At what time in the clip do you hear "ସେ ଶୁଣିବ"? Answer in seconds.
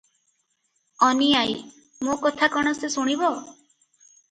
2.81-3.33